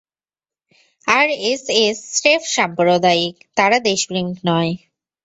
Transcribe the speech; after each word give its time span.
RSS 1.07 1.97
স্রেফ 2.13 2.41
সাম্প্রদায়িক, 2.55 3.35
তারা 3.57 3.77
দেশপ্রেমিক 3.87 4.37
নয়। 4.45 4.71